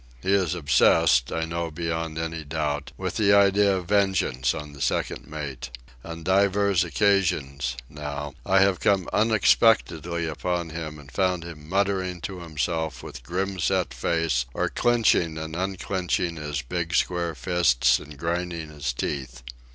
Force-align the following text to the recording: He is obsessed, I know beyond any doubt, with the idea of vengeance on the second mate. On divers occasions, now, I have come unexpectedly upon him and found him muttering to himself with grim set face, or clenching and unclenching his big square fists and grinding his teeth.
He 0.23 0.33
is 0.33 0.55
obsessed, 0.55 1.31
I 1.31 1.45
know 1.45 1.69
beyond 1.69 2.17
any 2.17 2.43
doubt, 2.43 2.91
with 2.97 3.17
the 3.17 3.35
idea 3.35 3.75
of 3.77 3.89
vengeance 3.89 4.55
on 4.55 4.73
the 4.73 4.81
second 4.81 5.27
mate. 5.27 5.69
On 6.03 6.23
divers 6.23 6.83
occasions, 6.83 7.77
now, 7.87 8.33
I 8.43 8.61
have 8.61 8.79
come 8.79 9.07
unexpectedly 9.13 10.25
upon 10.25 10.71
him 10.71 10.97
and 10.97 11.11
found 11.11 11.43
him 11.43 11.69
muttering 11.69 12.19
to 12.21 12.39
himself 12.39 13.03
with 13.03 13.21
grim 13.21 13.59
set 13.59 13.93
face, 13.93 14.45
or 14.55 14.69
clenching 14.69 15.37
and 15.37 15.55
unclenching 15.55 16.37
his 16.37 16.63
big 16.63 16.95
square 16.95 17.35
fists 17.35 17.99
and 17.99 18.17
grinding 18.17 18.69
his 18.71 18.93
teeth. 18.93 19.43